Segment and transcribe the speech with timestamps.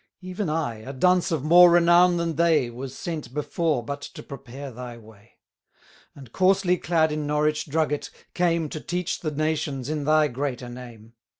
[0.21, 4.23] 30 Even I, a dunce of more renown than they, Was sent before but to
[4.23, 5.37] prepare thy way;
[6.15, 11.13] And, coarsely clad in Norwich drugget, came To teach the nations in thy greater name.